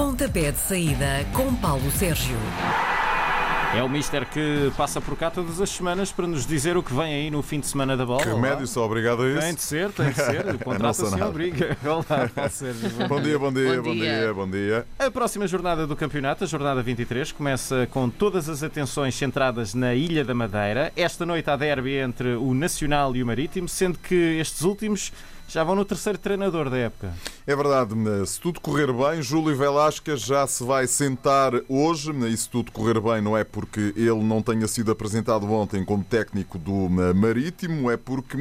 Pontapé 0.00 0.50
de 0.50 0.56
saída 0.58 1.26
com 1.34 1.54
Paulo 1.56 1.90
Sérgio. 1.90 2.34
É 3.76 3.82
o 3.82 3.88
Mister 3.88 4.24
que 4.24 4.72
passa 4.74 4.98
por 4.98 5.14
cá 5.14 5.30
todas 5.30 5.60
as 5.60 5.68
semanas 5.68 6.10
para 6.10 6.26
nos 6.26 6.46
dizer 6.46 6.74
o 6.74 6.82
que 6.82 6.94
vem 6.94 7.12
aí 7.12 7.30
no 7.30 7.42
fim 7.42 7.60
de 7.60 7.66
semana 7.66 7.94
da 7.98 8.06
bola. 8.06 8.22
Que 8.22 8.30
remédio, 8.30 8.66
só 8.66 8.86
obrigado 8.86 9.24
a 9.24 9.28
isso. 9.28 9.40
Tem 9.40 9.54
de 9.54 9.60
ser, 9.60 9.92
tem 9.92 10.08
de 10.08 10.14
ser. 10.14 10.46
O 10.56 10.58
contrato 10.58 11.04
assim 11.04 11.20
obriga. 11.20 11.76
Olá, 11.84 12.30
Paulo 12.34 12.50
Sérgio. 12.50 12.88
Bom 13.06 13.20
dia, 13.20 13.38
bom 13.38 13.52
dia, 13.52 13.76
Bom 13.76 13.82
bom 13.82 13.92
dia. 13.92 14.20
dia, 14.20 14.34
bom 14.34 14.50
dia. 14.50 14.86
A 14.98 15.10
próxima 15.10 15.46
jornada 15.46 15.86
do 15.86 15.94
campeonato, 15.94 16.44
a 16.44 16.46
jornada 16.46 16.82
23, 16.82 17.30
começa 17.32 17.86
com 17.90 18.08
todas 18.08 18.48
as 18.48 18.62
atenções 18.62 19.14
centradas 19.14 19.74
na 19.74 19.94
Ilha 19.94 20.24
da 20.24 20.32
Madeira. 20.32 20.90
Esta 20.96 21.26
noite 21.26 21.50
há 21.50 21.56
derby 21.56 21.96
entre 21.96 22.36
o 22.36 22.54
Nacional 22.54 23.14
e 23.14 23.22
o 23.22 23.26
Marítimo, 23.26 23.68
sendo 23.68 23.98
que 23.98 24.14
estes 24.14 24.62
últimos 24.62 25.12
já 25.50 25.64
vão 25.64 25.74
no 25.74 25.84
terceiro 25.84 26.16
treinador 26.16 26.70
da 26.70 26.76
época. 26.76 27.12
É 27.46 27.56
verdade, 27.56 27.94
se 28.26 28.40
tudo 28.40 28.60
correr 28.60 28.92
bem, 28.92 29.20
Júlio 29.20 29.56
Velasquez 29.56 30.20
já 30.20 30.46
se 30.46 30.62
vai 30.62 30.86
sentar 30.86 31.52
hoje. 31.68 32.12
E 32.12 32.36
se 32.36 32.48
tudo 32.48 32.70
correr 32.70 33.00
bem, 33.00 33.20
não 33.20 33.36
é 33.36 33.42
porque 33.42 33.92
ele 33.96 34.22
não 34.22 34.40
tenha 34.40 34.68
sido 34.68 34.92
apresentado 34.92 35.50
ontem 35.50 35.84
como 35.84 36.04
técnico 36.04 36.56
do 36.56 36.88
Marítimo, 37.14 37.90
é 37.90 37.96
porque 37.96 38.36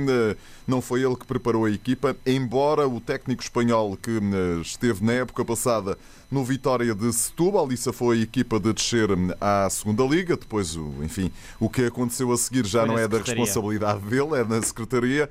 não 0.67 0.81
foi 0.81 1.03
ele 1.03 1.15
que 1.15 1.25
preparou 1.25 1.65
a 1.65 1.71
equipa. 1.71 2.15
Embora 2.25 2.87
o 2.87 3.01
técnico 3.01 3.41
espanhol 3.41 3.97
que 3.97 4.19
esteve 4.61 5.03
na 5.03 5.13
época 5.13 5.43
passada 5.43 5.97
no 6.29 6.45
Vitória 6.45 6.93
de 6.93 7.11
Setúbal, 7.11 7.71
isso 7.71 7.91
foi 7.91 8.19
a 8.19 8.21
equipa 8.21 8.59
de 8.59 8.71
descer 8.71 9.09
à 9.41 9.67
segunda 9.67 10.03
Liga. 10.03 10.37
Depois, 10.37 10.75
enfim, 11.01 11.31
o 11.59 11.67
que 11.67 11.85
aconteceu 11.85 12.31
a 12.31 12.37
seguir 12.37 12.67
já 12.67 12.81
Foi 12.81 12.89
não 12.89 12.99
é 12.99 13.07
da 13.07 13.17
responsabilidade 13.17 14.01
dele, 14.01 14.35
é 14.35 14.43
na 14.43 14.61
Secretaria. 14.61 15.27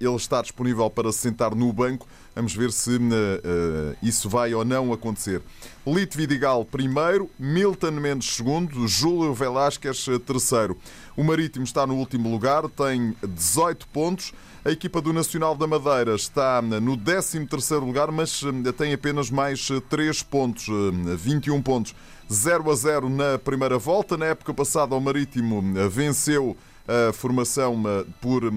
Ele 0.00 0.16
está 0.16 0.40
disponível 0.42 0.88
para 0.90 1.12
se 1.12 1.18
sentar 1.18 1.54
no 1.54 1.72
banco. 1.72 2.06
Vamos 2.34 2.54
ver 2.54 2.70
se 2.70 2.90
uh, 2.90 3.00
uh, 3.00 3.96
isso 4.02 4.28
vai 4.28 4.52
ou 4.54 4.64
não 4.64 4.92
acontecer. 4.92 5.40
Lito 5.86 6.18
Vidigal 6.18 6.64
primeiro, 6.64 7.30
Milton 7.38 7.92
Mendes 7.92 8.34
segundo, 8.34 8.86
Júlio 8.88 9.32
Velasquez 9.32 10.06
eh, 10.08 10.18
terceiro. 10.18 10.76
O 11.16 11.22
Marítimo 11.22 11.64
está 11.64 11.86
no 11.86 11.94
último 11.94 12.28
lugar, 12.28 12.68
tem 12.68 13.14
18 13.26 13.86
pontos. 13.88 14.32
A 14.64 14.70
equipa 14.72 15.00
do 15.00 15.12
Nacional 15.12 15.54
da 15.54 15.64
Madeira 15.64 16.16
está 16.16 16.60
no 16.60 16.98
13º 16.98 17.78
lugar, 17.86 18.10
mas 18.10 18.42
eh, 18.42 18.72
tem 18.72 18.92
apenas 18.92 19.30
mais 19.30 19.68
3 19.88 20.22
pontos, 20.24 20.66
eh, 20.68 21.16
21 21.16 21.62
pontos. 21.62 21.94
0 22.30 22.68
a 22.70 22.74
0 22.74 23.08
na 23.08 23.38
primeira 23.38 23.78
volta. 23.78 24.16
Na 24.16 24.26
época 24.26 24.52
passada, 24.52 24.94
o 24.94 25.00
Marítimo 25.00 25.62
eh, 25.78 25.88
venceu 25.88 26.56
a 26.86 27.12
formação 27.12 27.82
eh, 27.86 28.04
por 28.20 28.44
eh, 28.44 28.50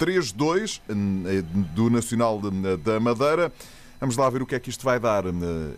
3-2 0.00 0.80
eh, 0.88 1.42
do 1.74 1.90
Nacional 1.90 2.40
da 2.82 2.98
Madeira. 2.98 3.52
Vamos 4.00 4.16
lá 4.16 4.30
ver 4.30 4.40
o 4.40 4.46
que 4.46 4.54
é 4.54 4.58
que 4.58 4.70
isto 4.70 4.82
vai 4.82 4.98
dar. 4.98 5.24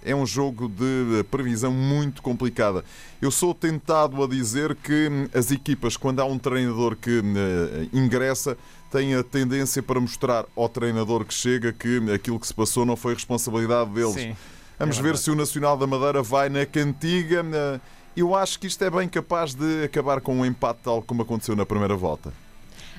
É 0.05 0.15
um 0.15 0.25
jogo 0.25 0.69
de 0.69 1.25
previsão 1.25 1.73
muito 1.73 2.23
complicada. 2.23 2.85
Eu 3.21 3.33
sou 3.33 3.53
tentado 3.53 4.23
a 4.23 4.29
dizer 4.29 4.77
que 4.77 5.09
as 5.35 5.51
equipas, 5.51 5.97
quando 5.97 6.21
há 6.21 6.25
um 6.25 6.39
treinador 6.39 6.95
que 6.95 7.19
eh, 7.19 7.89
ingressa, 7.93 8.57
têm 8.93 9.17
a 9.17 9.25
tendência 9.25 9.83
para 9.83 9.99
mostrar 9.99 10.45
ao 10.55 10.69
treinador 10.69 11.25
que 11.25 11.35
chega 11.35 11.73
que 11.73 11.99
aquilo 12.15 12.39
que 12.39 12.47
se 12.47 12.55
passou 12.55 12.87
não 12.87 12.95
foi 12.95 13.15
responsabilidade 13.15 13.91
deles. 13.91 14.15
Sim. 14.15 14.37
Vamos 14.79 14.99
é 14.99 15.03
ver 15.03 15.17
se 15.17 15.29
o 15.29 15.35
Nacional 15.35 15.77
da 15.77 15.87
Madeira 15.89 16.23
vai 16.23 16.49
na 16.49 16.65
cantiga. 16.65 17.45
Eh, 17.53 17.81
Eu 18.15 18.37
acho 18.37 18.61
que 18.61 18.69
isto 18.69 18.85
é 18.85 18.91
bem 18.91 19.09
capaz 19.09 19.53
de 19.53 19.83
acabar 19.83 20.21
com 20.21 20.37
um 20.37 20.47
empate 20.47 20.81
tal 20.85 21.03
como 21.03 21.23
aconteceu 21.23 21.57
na 21.57 21.67
primeira 21.67 21.97
volta. 21.97 22.33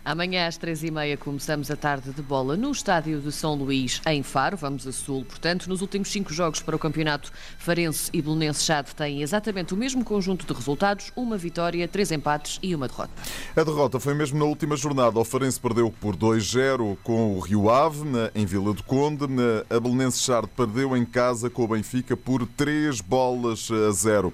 Amanhã 0.05 0.47
às 0.47 0.57
três 0.57 0.83
e 0.83 0.91
meia 0.91 1.15
começamos 1.15 1.71
a 1.71 1.77
tarde 1.77 2.11
de 2.11 2.21
bola 2.21 2.57
no 2.57 2.71
estádio 2.71 3.21
de 3.21 3.31
São 3.31 3.55
Luís, 3.55 4.01
em 4.05 4.21
Faro. 4.21 4.57
Vamos 4.57 4.85
a 4.85 4.91
Sul. 4.91 5.23
Portanto, 5.23 5.67
nos 5.67 5.81
últimos 5.81 6.11
cinco 6.11 6.33
jogos 6.33 6.59
para 6.59 6.75
o 6.75 6.79
campeonato, 6.79 7.31
Farense 7.57 8.09
e 8.11 8.21
Belenenses 8.21 8.65
Chade 8.65 8.93
têm 8.93 9.21
exatamente 9.21 9.73
o 9.73 9.77
mesmo 9.77 10.03
conjunto 10.03 10.45
de 10.45 10.51
resultados: 10.51 11.13
uma 11.15 11.37
vitória, 11.37 11.87
três 11.87 12.11
empates 12.11 12.59
e 12.61 12.75
uma 12.75 12.89
derrota. 12.89 13.13
A 13.55 13.63
derrota 13.63 13.97
foi 13.97 14.13
mesmo 14.13 14.37
na 14.37 14.43
última 14.43 14.75
jornada. 14.75 15.17
O 15.17 15.23
Farense 15.23 15.57
perdeu 15.57 15.89
por 15.89 16.17
2-0 16.17 16.97
com 17.01 17.37
o 17.37 17.39
Rio 17.39 17.69
Ave, 17.69 18.03
em 18.35 18.45
Vila 18.45 18.73
do 18.73 18.83
Conde. 18.83 19.23
A 19.69 19.79
Belenense 19.79 20.19
Chard 20.19 20.49
perdeu 20.49 20.97
em 20.97 21.05
casa 21.05 21.49
com 21.49 21.63
o 21.63 21.67
Benfica 21.69 22.17
por 22.17 22.45
3 22.45 22.99
bolas 22.99 23.69
a 23.71 23.89
0. 23.89 24.33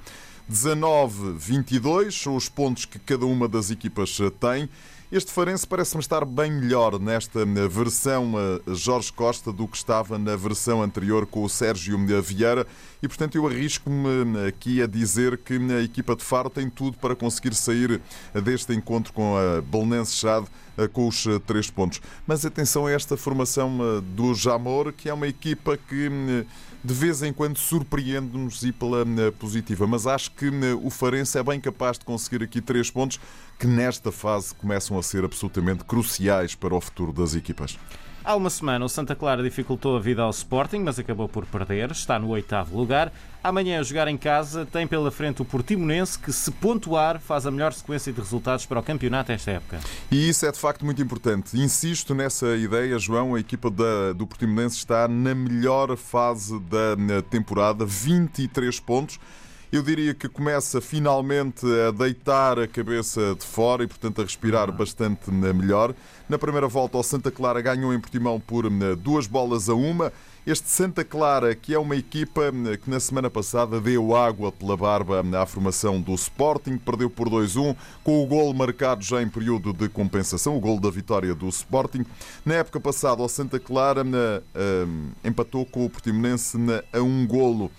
19-22 0.51 2.23
são 2.23 2.35
os 2.35 2.49
pontos 2.49 2.85
que 2.85 2.97
cada 2.97 3.23
uma 3.23 3.47
das 3.47 3.69
equipas 3.69 4.19
eh, 4.19 4.31
tem. 4.31 4.67
Este 5.11 5.31
Farense 5.31 5.65
parece-me 5.65 6.01
estar 6.01 6.23
bem 6.23 6.51
melhor 6.51 6.99
nesta 6.99 7.39
eh, 7.39 7.67
versão 7.67 8.31
eh, 8.37 8.75
Jorge 8.75 9.11
Costa 9.11 9.51
do 9.51 9.67
que 9.67 9.75
estava 9.75 10.19
na 10.19 10.35
versão 10.35 10.83
anterior 10.83 11.25
com 11.25 11.43
o 11.43 11.49
Sérgio 11.49 11.97
Vieira 12.21 12.67
e, 13.01 13.07
portanto, 13.07 13.33
eu 13.33 13.47
arrisco-me 13.47 14.37
eh, 14.37 14.49
aqui 14.49 14.83
a 14.83 14.85
dizer 14.85 15.39
que 15.39 15.55
a 15.55 15.81
equipa 15.81 16.15
de 16.15 16.23
Faro 16.23 16.47
tem 16.47 16.69
tudo 16.69 16.95
para 16.99 17.15
conseguir 17.15 17.55
sair 17.55 17.99
deste 18.35 18.71
encontro 18.71 19.11
com 19.11 19.35
a 19.35 19.63
Belenense 19.63 20.15
Chade 20.15 20.45
com 20.93 21.07
os 21.07 21.25
três 21.45 21.71
pontos. 21.71 21.99
Mas 22.27 22.45
atenção 22.45 22.85
a 22.85 22.91
esta 22.91 23.17
formação 23.17 24.01
do 24.15 24.33
Jamor, 24.33 24.93
que 24.93 25.09
é 25.09 25.13
uma 25.13 25.27
equipa 25.27 25.75
que 25.75 26.45
de 26.83 26.93
vez 26.93 27.21
em 27.21 27.33
quando 27.33 27.57
surpreende-nos 27.57 28.63
e 28.63 28.71
pela 28.71 29.01
eh, 29.01 29.31
positiva. 29.31 29.85
Mas 29.85 30.07
acho 30.07 30.31
que 30.31 30.47
eh, 30.47 30.73
o 30.81 30.89
Farense 30.89 31.37
é 31.37 31.43
bem 31.43 31.59
capaz 31.59 31.97
de 31.97 32.05
conseguir 32.05 32.43
aqui 32.43 32.61
três 32.61 32.89
pontos 32.89 33.19
que 33.57 33.67
nesta 33.67 34.11
fase 34.11 34.55
começam 34.55 34.97
a 34.97 35.03
ser 35.03 35.25
absolutamente 35.25 35.83
cruciais 35.83 36.55
para 36.55 36.73
o 36.73 36.79
futuro 36.79 37.11
das 37.11 37.35
equipas. 37.35 37.77
Há 38.29 38.35
uma 38.35 38.51
semana 38.51 38.85
o 38.85 38.87
Santa 38.87 39.15
Clara 39.15 39.41
dificultou 39.41 39.97
a 39.97 39.99
vida 39.99 40.21
ao 40.21 40.29
Sporting, 40.29 40.81
mas 40.81 40.99
acabou 40.99 41.27
por 41.27 41.47
perder. 41.47 41.89
Está 41.89 42.19
no 42.19 42.27
oitavo 42.27 42.77
lugar. 42.77 43.11
Amanhã, 43.43 43.79
a 43.79 43.81
jogar 43.81 44.07
em 44.07 44.17
casa, 44.17 44.67
tem 44.67 44.85
pela 44.85 45.09
frente 45.09 45.41
o 45.41 45.45
Portimonense, 45.45 46.19
que, 46.19 46.31
se 46.31 46.51
pontuar, 46.51 47.19
faz 47.19 47.47
a 47.47 47.49
melhor 47.51 47.73
sequência 47.73 48.13
de 48.13 48.21
resultados 48.21 48.67
para 48.67 48.79
o 48.81 48.83
campeonato 48.83 49.31
esta 49.31 49.49
época. 49.49 49.79
E 50.11 50.29
isso 50.29 50.45
é 50.45 50.51
de 50.51 50.59
facto 50.59 50.85
muito 50.85 51.01
importante. 51.01 51.57
Insisto 51.59 52.13
nessa 52.13 52.55
ideia, 52.55 52.99
João. 52.99 53.33
A 53.33 53.39
equipa 53.39 53.71
da- 53.71 54.13
do 54.13 54.27
Portimonense 54.27 54.75
está 54.77 55.07
na 55.07 55.33
melhor 55.33 55.97
fase 55.97 56.59
da 56.59 57.23
temporada, 57.31 57.83
23 57.83 58.79
pontos. 58.79 59.19
Eu 59.71 59.83
diria 59.83 60.15
que 60.15 60.27
começa 60.27 60.81
finalmente 60.81 61.63
a 61.87 61.91
deitar 61.91 62.57
a 62.57 62.67
cabeça 62.67 63.35
de 63.35 63.45
fora 63.45 63.83
e, 63.83 63.87
portanto, 63.87 64.19
a 64.19 64.23
respirar 64.23 64.71
bastante 64.71 65.29
na 65.29 65.53
melhor. 65.53 65.93
Na 66.27 66.39
primeira 66.39 66.67
volta, 66.67 66.97
o 66.97 67.03
Santa 67.03 67.29
Clara 67.29 67.61
ganhou 67.61 67.93
em 67.93 67.99
Portimão 67.99 68.39
por 68.39 68.65
eh, 68.65 68.95
duas 68.95 69.27
bolas 69.27 69.69
a 69.69 69.75
uma. 69.75 70.11
Este 70.47 70.67
Santa 70.67 71.03
Clara, 71.03 71.53
que 71.53 71.75
é 71.75 71.77
uma 71.77 71.95
equipa 71.95 72.45
eh, 72.45 72.77
que 72.77 72.89
na 72.89 72.99
semana 72.99 73.29
passada 73.29 73.79
deu 73.79 74.15
água 74.15 74.51
pela 74.51 74.75
barba 74.75 75.23
à 75.39 75.45
formação 75.45 76.01
do 76.01 76.15
Sporting, 76.15 76.79
perdeu 76.79 77.07
por 77.07 77.29
2-1, 77.29 77.75
com 78.03 78.23
o 78.23 78.25
gol 78.25 78.51
marcado 78.55 79.03
já 79.03 79.21
em 79.21 79.29
período 79.29 79.71
de 79.71 79.87
compensação, 79.87 80.57
o 80.57 80.59
gol 80.59 80.79
da 80.79 80.89
vitória 80.89 81.35
do 81.35 81.47
Sporting. 81.47 82.03
Na 82.43 82.55
época 82.55 82.79
passada, 82.79 83.21
o 83.21 83.29
Santa 83.29 83.59
Clara 83.59 84.01
eh, 84.01 84.41
eh, 84.55 85.27
empatou 85.29 85.63
com 85.63 85.85
o 85.85 85.89
Portimonense 85.91 86.57
a 86.91 86.99
um 87.01 87.27
golo. 87.27 87.69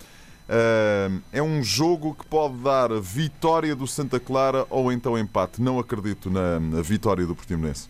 Ah, 0.53 1.09
é 1.31 1.41
um 1.41 1.63
jogo 1.63 2.13
que 2.13 2.25
pode 2.25 2.55
dar 2.57 2.89
vitória 2.99 3.73
do 3.73 3.87
Santa 3.87 4.19
Clara 4.19 4.67
ou 4.69 4.91
então 4.91 5.17
empate. 5.17 5.61
Não 5.61 5.79
acredito 5.79 6.29
na, 6.29 6.59
na 6.59 6.81
vitória 6.81 7.25
do 7.25 7.33
Portimonense. 7.33 7.87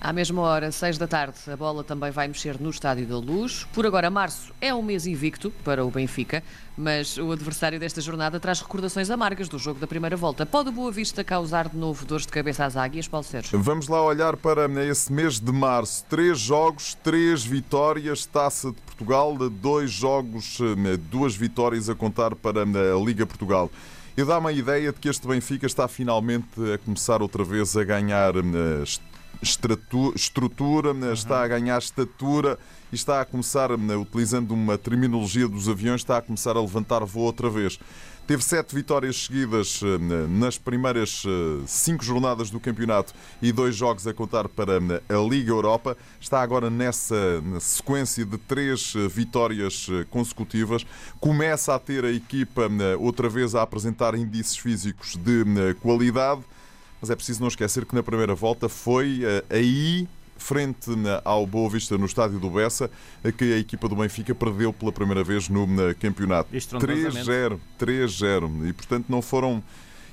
À 0.00 0.12
mesma 0.12 0.42
hora, 0.42 0.70
seis 0.70 0.98
da 0.98 1.06
tarde, 1.06 1.38
a 1.50 1.56
bola 1.56 1.82
também 1.82 2.10
vai 2.10 2.28
mexer 2.28 2.60
no 2.60 2.68
Estádio 2.70 3.06
da 3.06 3.16
Luz. 3.16 3.66
Por 3.72 3.86
agora, 3.86 4.10
março 4.10 4.52
é 4.60 4.72
um 4.74 4.82
mês 4.82 5.06
invicto 5.06 5.50
para 5.64 5.84
o 5.84 5.90
Benfica, 5.90 6.42
mas 6.76 7.16
o 7.16 7.32
adversário 7.32 7.80
desta 7.80 8.00
jornada 8.00 8.38
traz 8.38 8.60
recordações 8.60 9.10
amargas 9.10 9.48
do 9.48 9.58
jogo 9.58 9.80
da 9.80 9.86
primeira 9.86 10.14
volta. 10.14 10.44
Pode 10.44 10.68
o 10.68 10.72
Boa 10.72 10.92
Vista 10.92 11.24
causar 11.24 11.70
de 11.70 11.76
novo 11.76 12.04
dores 12.04 12.26
de 12.26 12.32
cabeça 12.32 12.66
às 12.66 12.76
águias, 12.76 13.08
Paulo 13.08 13.24
Sérgio? 13.24 13.58
Vamos 13.60 13.88
lá 13.88 14.02
olhar 14.02 14.36
para 14.36 14.68
esse 14.84 15.10
mês 15.10 15.40
de 15.40 15.50
março. 15.50 16.04
Três 16.04 16.38
jogos, 16.38 16.94
três 17.02 17.42
vitórias, 17.42 18.26
Taça 18.26 18.68
de 18.70 18.80
Portugal, 18.82 19.34
dois 19.50 19.90
jogos, 19.90 20.58
eh, 20.60 20.96
duas 21.10 21.34
vitórias 21.34 21.88
a 21.88 21.94
contar 21.94 22.34
para 22.34 22.62
a 22.62 23.04
Liga 23.04 23.26
Portugal. 23.26 23.70
Eu 24.16 24.26
dá-me 24.26 24.48
a 24.48 24.52
ideia 24.52 24.92
de 24.92 24.98
que 24.98 25.08
este 25.08 25.26
Benfica 25.26 25.66
está 25.66 25.88
finalmente 25.88 26.48
a 26.72 26.78
começar 26.78 27.20
outra 27.22 27.44
vez 27.44 27.76
a 27.76 27.84
ganhar 27.84 28.34
eh, 28.36 28.84
estrutura, 29.42 30.90
eh, 30.90 31.12
está 31.12 31.42
a 31.42 31.48
ganhar 31.48 31.78
estatura 31.78 32.58
e 32.92 32.94
está 32.94 33.20
a 33.20 33.24
começar, 33.24 33.70
eh, 33.70 33.96
utilizando 33.96 34.52
uma 34.52 34.76
terminologia 34.78 35.48
dos 35.48 35.68
aviões, 35.68 36.00
está 36.00 36.18
a 36.18 36.22
começar 36.22 36.56
a 36.56 36.60
levantar 36.60 37.04
voo 37.04 37.24
outra 37.24 37.50
vez. 37.50 37.78
Teve 38.26 38.42
sete 38.42 38.74
vitórias 38.74 39.26
seguidas 39.26 39.80
eh, 39.84 40.26
nas 40.28 40.58
primeiras 40.58 41.22
eh, 41.24 41.62
cinco 41.64 42.04
jornadas 42.04 42.50
do 42.50 42.58
campeonato 42.58 43.14
e 43.40 43.52
dois 43.52 43.76
jogos 43.76 44.04
a 44.04 44.12
contar 44.12 44.48
para 44.48 44.78
a 44.78 45.28
Liga 45.30 45.52
Europa. 45.52 45.96
Está 46.20 46.42
agora 46.42 46.68
nessa 46.68 47.40
sequência 47.60 48.26
de 48.26 48.36
três 48.36 48.94
eh, 48.96 49.06
vitórias 49.06 49.86
eh, 49.88 50.04
consecutivas. 50.10 50.84
Começa 51.20 51.72
a 51.72 51.78
ter 51.78 52.04
a 52.04 52.10
equipa 52.10 52.62
outra 52.98 53.28
vez 53.28 53.54
a 53.54 53.62
apresentar 53.62 54.16
índices 54.16 54.56
físicos 54.56 55.14
de 55.14 55.74
qualidade. 55.80 56.42
Mas 57.06 57.10
é 57.10 57.14
preciso 57.14 57.40
não 57.40 57.46
esquecer 57.46 57.86
que 57.86 57.94
na 57.94 58.02
primeira 58.02 58.34
volta 58.34 58.68
foi 58.68 59.20
eh, 59.22 59.44
aí 59.48 60.08
frente 60.36 60.90
ao 61.24 61.46
Boa 61.46 61.70
Vista 61.70 61.96
no 61.96 62.04
estádio 62.04 62.40
do 62.40 62.50
Bessa, 62.50 62.90
que 63.38 63.54
a 63.54 63.58
equipa 63.58 63.88
do 63.88 63.94
Benfica 63.94 64.34
perdeu 64.34 64.72
pela 64.72 64.90
primeira 64.90 65.22
vez 65.22 65.48
no 65.48 65.64
campeonato. 66.00 66.48
3-0, 66.84 67.58
3-0. 67.78 68.68
E 68.68 68.72
portanto 68.72 69.06
não 69.08 69.22
foram 69.22 69.62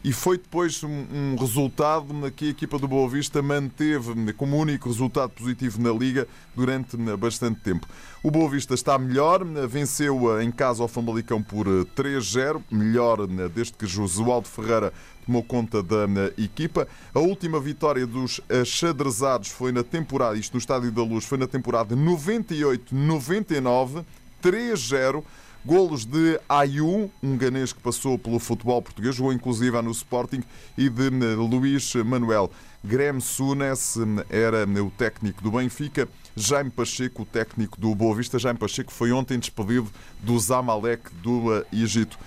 e 0.03 0.11
foi 0.11 0.37
depois 0.37 0.83
um, 0.83 1.05
um, 1.13 1.35
resultado 1.39 2.13
que 2.35 2.47
a 2.47 2.49
equipa 2.49 2.77
do 2.77 2.87
Boa 2.87 3.07
Vista 3.07 3.41
manteve 3.41 4.33
como 4.33 4.57
único 4.57 4.89
resultado 4.89 5.29
positivo 5.29 5.81
na 5.81 5.91
Liga 5.91 6.27
durante 6.53 6.97
bastante 7.17 7.61
tempo. 7.61 7.87
O 8.21 8.29
Boa 8.29 8.49
Vista 8.49 8.73
está 8.73 8.99
melhor, 8.99 9.45
venceu 9.67 10.41
em 10.41 10.51
casa 10.51 10.83
ao 10.83 10.89
Famalicão 10.89 11.41
por 11.41 11.67
3-0, 11.67 12.61
melhor 12.69 13.25
desde 13.27 13.73
que 13.73 13.85
Josualdo 13.85 14.49
Ferreira 14.49 14.91
tomou 15.25 15.41
conta 15.41 15.81
da 15.81 16.05
equipa. 16.37 16.85
A 17.13 17.19
última 17.19 17.61
vitória 17.61 18.05
dos 18.05 18.41
xadrezados 18.65 19.47
foi 19.49 19.71
na 19.71 19.83
temporada, 19.83 20.37
isto 20.37 20.53
no 20.53 20.59
Estádio 20.59 20.91
da 20.91 21.01
Luz, 21.01 21.23
foi 21.23 21.37
na 21.37 21.47
temporada 21.47 21.95
98-99, 21.95 24.03
3-0. 24.43 25.23
Golos 25.65 26.03
de 26.03 26.37
Ayu, 26.49 27.09
um 27.23 27.37
ganês 27.37 27.71
que 27.71 27.79
passou 27.79 28.19
pelo 28.19 28.37
futebol 28.37 28.81
português, 28.81 29.15
jogou 29.15 29.31
inclusive 29.31 29.81
no 29.81 29.91
Sporting, 29.91 30.43
e 30.77 30.89
de 30.89 31.07
eh, 31.07 31.35
Luís 31.35 31.95
Manuel. 31.95 32.51
Graham 32.83 33.21
Sunes 33.21 33.95
eh, 33.95 34.25
era 34.29 34.63
eh, 34.63 34.81
o 34.81 34.91
técnico 34.91 35.41
do 35.41 35.51
Benfica, 35.51 36.09
Jaime 36.35 36.69
Pacheco, 36.69 37.21
o 37.21 37.25
técnico 37.25 37.79
do 37.79 37.95
Boa 37.95 38.13
Vista. 38.13 38.37
Jaime 38.37 38.59
Pacheco 38.59 38.91
foi 38.91 39.13
ontem 39.13 39.39
despedido 39.39 39.89
do 40.19 40.37
Zamalek 40.37 41.09
do 41.21 41.65
Egito. 41.71 42.19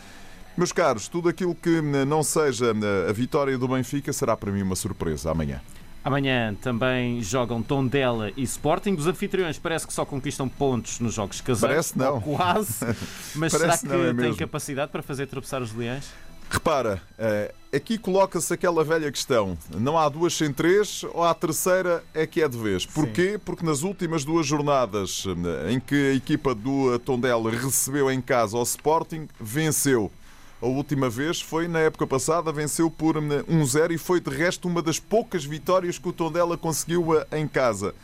Meus 0.56 0.72
caros, 0.72 1.06
tudo 1.06 1.28
aquilo 1.28 1.54
que 1.54 1.82
não 1.82 2.22
seja 2.22 2.72
a 3.06 3.12
vitória 3.12 3.58
do 3.58 3.68
Benfica 3.68 4.14
será 4.14 4.34
para 4.34 4.50
mim 4.50 4.62
uma 4.62 4.74
surpresa 4.74 5.30
amanhã. 5.30 5.60
Amanhã 6.06 6.54
também 6.62 7.20
jogam 7.20 7.60
Tondela 7.60 8.30
e 8.36 8.42
Sporting. 8.44 8.94
Os 8.94 9.08
anfitriões 9.08 9.58
parece 9.58 9.84
que 9.84 9.92
só 9.92 10.04
conquistam 10.04 10.48
pontos 10.48 11.00
nos 11.00 11.14
jogos 11.14 11.40
caseiros. 11.40 11.92
Parece 11.92 11.98
não. 11.98 12.20
Quase. 12.20 12.78
Mas 13.34 13.50
será 13.50 13.76
que 13.76 13.88
é 13.88 14.14
têm 14.14 14.32
capacidade 14.36 14.92
para 14.92 15.02
fazer 15.02 15.26
tropeçar 15.26 15.60
os 15.60 15.74
leões? 15.74 16.04
Repara, 16.48 17.02
eh, 17.18 17.52
aqui 17.74 17.98
coloca-se 17.98 18.54
aquela 18.54 18.84
velha 18.84 19.10
questão: 19.10 19.58
não 19.74 19.98
há 19.98 20.08
duas 20.08 20.32
sem 20.32 20.52
três, 20.52 21.02
ou 21.12 21.24
a 21.24 21.34
terceira 21.34 22.04
é 22.14 22.24
que 22.24 22.40
é 22.40 22.48
de 22.48 22.56
vez. 22.56 22.86
Porquê? 22.86 23.32
Sim. 23.32 23.38
Porque 23.40 23.66
nas 23.66 23.82
últimas 23.82 24.24
duas 24.24 24.46
jornadas 24.46 25.24
eh, 25.26 25.72
em 25.72 25.80
que 25.80 26.12
a 26.12 26.14
equipa 26.14 26.54
do 26.54 26.96
Tondela 27.00 27.50
recebeu 27.50 28.08
em 28.12 28.20
casa 28.20 28.56
o 28.56 28.62
Sporting, 28.62 29.26
venceu. 29.40 30.12
A 30.60 30.66
última 30.66 31.10
vez 31.10 31.40
foi 31.40 31.68
na 31.68 31.80
época 31.80 32.06
passada, 32.06 32.50
venceu 32.50 32.90
por 32.90 33.16
1-0 33.16 33.90
e 33.90 33.98
foi 33.98 34.20
de 34.20 34.30
resto 34.30 34.66
uma 34.66 34.80
das 34.80 34.98
poucas 34.98 35.44
vitórias 35.44 35.98
que 35.98 36.08
o 36.08 36.12
Tondela 36.12 36.56
conseguiu 36.56 37.14
eh, 37.14 37.26
em 37.32 37.46
casa. 37.46 37.94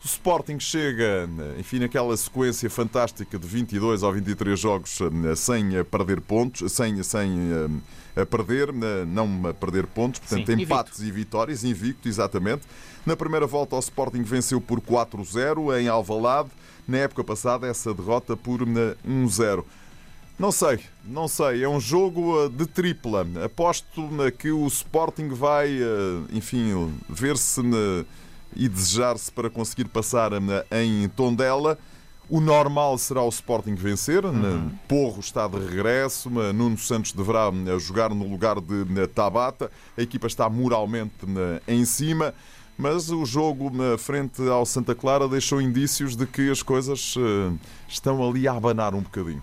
O 0.00 0.06
Sporting 0.06 0.60
chega, 0.60 1.02
eh, 1.28 1.58
enfim, 1.58 1.80
naquela 1.80 2.16
sequência 2.16 2.70
fantástica 2.70 3.36
de 3.36 3.48
22 3.48 4.04
ou 4.04 4.12
23 4.12 4.58
jogos 4.58 5.00
eh, 5.00 5.34
sem 5.34 5.82
perder 5.84 6.20
pontos, 6.20 6.70
sem, 6.70 7.02
sem 7.02 7.82
perder, 8.30 8.72
não 8.72 9.52
perder 9.54 9.86
pontos, 9.88 10.20
portanto, 10.20 10.46
Sim, 10.46 10.62
empates 10.62 11.00
invicto. 11.00 11.04
e 11.04 11.10
vitórias, 11.10 11.64
invicto, 11.64 12.08
exatamente. 12.08 12.62
Na 13.04 13.16
primeira 13.16 13.48
volta, 13.48 13.74
o 13.74 13.80
Sporting 13.80 14.22
venceu 14.22 14.60
por 14.60 14.80
4-0 14.80 15.80
em 15.80 15.88
Alvalade. 15.88 16.50
Na 16.86 16.98
época 16.98 17.24
passada, 17.24 17.66
essa 17.66 17.92
derrota 17.92 18.36
por 18.36 18.60
1-0. 18.60 19.64
Não 20.38 20.52
sei, 20.52 20.80
não 21.04 21.28
sei. 21.28 21.64
É 21.64 21.68
um 21.68 21.80
jogo 21.80 22.44
eh, 22.44 22.48
de 22.48 22.66
tripla. 22.66 23.26
Aposto 23.44 24.08
que 24.38 24.50
o 24.50 24.66
Sporting 24.66 25.28
vai, 25.28 25.70
eh, 25.70 25.86
enfim, 26.32 26.94
ver-se 27.08 27.60
e 28.54 28.68
desejar-se 28.68 29.30
para 29.32 29.48
conseguir 29.48 29.86
passar 29.86 30.32
em 30.70 31.08
Tondela. 31.10 31.78
O 32.28 32.40
normal 32.40 32.98
será 32.98 33.22
o 33.22 33.28
Sporting 33.28 33.74
vencer. 33.74 34.24
Uhum. 34.24 34.70
Porro 34.88 35.20
está 35.20 35.46
de 35.46 35.58
regresso. 35.58 36.28
Nuno 36.28 36.76
Santos 36.76 37.12
deverá 37.12 37.50
jogar 37.78 38.10
no 38.10 38.28
lugar 38.28 38.60
de 38.60 39.06
Tabata. 39.08 39.70
A 39.96 40.02
equipa 40.02 40.26
está 40.26 40.50
moralmente 40.50 41.14
em 41.68 41.84
cima. 41.84 42.34
Mas 42.78 43.10
o 43.10 43.24
jogo 43.24 43.70
na 43.70 43.96
frente 43.96 44.46
ao 44.48 44.66
Santa 44.66 44.94
Clara 44.94 45.26
deixou 45.26 45.62
indícios 45.62 46.14
de 46.14 46.26
que 46.26 46.50
as 46.50 46.62
coisas 46.62 47.14
eh, 47.16 47.56
estão 47.88 48.28
ali 48.28 48.46
a 48.46 48.52
abanar 48.52 48.94
um 48.94 49.00
bocadinho. 49.00 49.42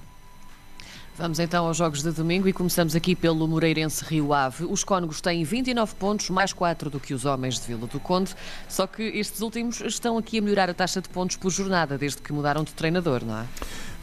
Vamos 1.15 1.37
então 1.37 1.67
aos 1.67 1.77
jogos 1.77 2.01
de 2.01 2.09
domingo 2.09 2.47
e 2.47 2.53
começamos 2.53 2.95
aqui 2.95 3.15
pelo 3.15 3.47
Moreirense 3.47 4.03
Rio 4.03 4.33
Ave. 4.33 4.65
Os 4.65 4.83
cónegos 4.83 5.21
têm 5.21 5.43
29 5.43 5.93
pontos, 5.93 6.31
mais 6.31 6.51
4 6.51 6.89
do 6.89 6.99
que 6.99 7.13
os 7.13 7.23
homens 7.23 7.59
de 7.59 7.67
Vila 7.67 7.85
do 7.85 7.99
Conde, 7.99 8.35
só 8.67 8.87
que 8.87 9.03
estes 9.03 9.41
últimos 9.41 9.79
estão 9.81 10.17
aqui 10.17 10.39
a 10.39 10.41
melhorar 10.41 10.71
a 10.71 10.73
taxa 10.73 10.99
de 10.99 11.09
pontos 11.09 11.35
por 11.35 11.51
jornada, 11.51 11.99
desde 11.99 12.19
que 12.19 12.33
mudaram 12.33 12.63
de 12.63 12.73
treinador, 12.73 13.23
não 13.23 13.37
é? 13.37 13.45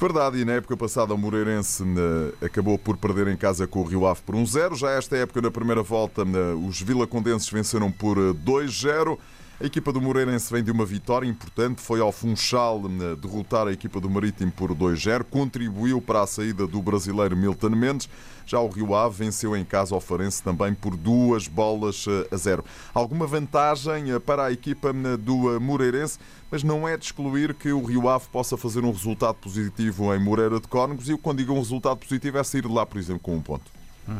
Verdade, 0.00 0.38
e 0.38 0.44
na 0.44 0.52
época 0.52 0.76
passada 0.76 1.12
o 1.12 1.18
Moreirense 1.18 1.82
eh, 1.82 2.46
acabou 2.46 2.78
por 2.78 2.96
perder 2.96 3.26
em 3.26 3.36
casa 3.36 3.66
com 3.66 3.80
o 3.80 3.84
Rio 3.84 4.06
Ave 4.06 4.20
por 4.24 4.36
1-0. 4.36 4.76
Já 4.76 4.90
esta 4.92 5.16
época, 5.16 5.42
na 5.42 5.50
primeira 5.50 5.82
volta, 5.82 6.22
eh, 6.22 6.54
os 6.64 6.80
Vila 6.80 7.08
Condenses 7.08 7.50
venceram 7.50 7.90
por 7.90 8.18
2-0. 8.18 9.18
A 9.60 9.66
equipa 9.66 9.92
do 9.92 10.00
Moreirense 10.00 10.50
vem 10.50 10.64
de 10.64 10.70
uma 10.70 10.86
vitória 10.86 11.28
importante, 11.28 11.82
foi 11.82 12.00
ao 12.00 12.10
Funchal 12.10 12.80
eh, 12.86 13.14
derrotar 13.16 13.68
a 13.68 13.72
equipa 13.72 14.00
do 14.00 14.08
Marítimo 14.08 14.50
por 14.50 14.74
2-0, 14.74 15.22
contribuiu 15.24 16.00
para 16.00 16.22
a 16.22 16.26
saída 16.26 16.66
do 16.66 16.80
brasileiro 16.80 17.36
Milton 17.36 17.68
Mendes. 17.68 18.08
Já 18.46 18.58
o 18.58 18.70
Rio 18.70 18.94
Ave 18.94 19.22
venceu 19.22 19.54
em 19.54 19.62
casa 19.62 19.94
ao 19.94 20.00
Farense 20.00 20.42
também 20.42 20.72
por 20.72 20.96
duas 20.96 21.46
bolas 21.46 22.06
eh, 22.08 22.34
a 22.34 22.38
zero. 22.38 22.64
Alguma 22.94 23.26
vantagem 23.26 24.10
eh, 24.10 24.18
para 24.18 24.46
a 24.46 24.50
equipa 24.50 24.94
do 25.18 25.60
Moreirense, 25.60 26.18
mas 26.50 26.62
não 26.62 26.88
é 26.88 26.96
de 26.96 27.04
excluir 27.04 27.52
que 27.52 27.70
o 27.70 27.84
Rio 27.84 28.08
Ave 28.08 28.28
possa 28.32 28.56
fazer 28.56 28.82
um 28.82 28.90
resultado 28.90 29.34
positivo 29.34 30.14
em 30.14 30.18
Moreira 30.18 30.58
de 30.58 30.68
Cónegos 30.68 31.10
e 31.10 31.18
quando 31.18 31.36
digo 31.36 31.52
um 31.52 31.58
resultado 31.58 31.98
positivo 31.98 32.38
é 32.38 32.42
sair 32.42 32.62
de 32.62 32.68
lá, 32.68 32.86
por 32.86 32.96
exemplo, 32.96 33.20
com 33.20 33.36
um 33.36 33.42
ponto. 33.42 33.70
Uhum. 34.08 34.16